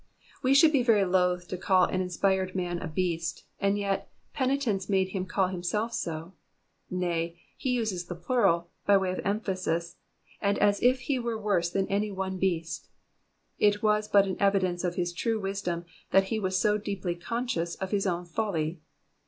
[0.41, 4.89] We should be very loth to call an inspired man a beast, and yet, penitence
[4.89, 6.33] made him call himself so;
[6.89, 9.97] nay, he uses the plural, by way of emphasis,
[10.41, 12.89] and as if he were worse than any one beast.
[13.59, 17.45] It was but an evidence of his true wisdom that he was so deeply con
[17.47, 18.81] scious of his own folly.